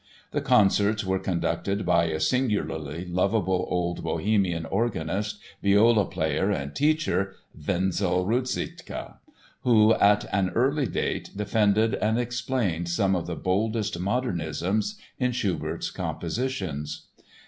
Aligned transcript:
The 0.31 0.41
concerts 0.41 1.05
were 1.05 1.19
conducted 1.19 1.85
by 1.85 2.05
a 2.05 2.19
singularly 2.19 3.05
lovable 3.05 3.67
old 3.69 4.03
Bohemian 4.03 4.65
organist, 4.65 5.37
viola 5.61 6.05
player 6.05 6.49
and 6.49 6.73
teacher, 6.75 7.35
Wenzel 7.55 8.25
Ruziczka, 8.25 9.19
who 9.61 9.93
at 9.93 10.25
an 10.33 10.49
early 10.55 10.87
date 10.87 11.29
defended 11.35 11.93
and 11.93 12.17
explained 12.17 12.89
some 12.89 13.15
of 13.15 13.27
the 13.27 13.35
boldest 13.35 13.99
"modernisms" 14.01 14.95
in 15.19 15.31
Schubert's 15.33 15.91
compositions. 15.91 17.05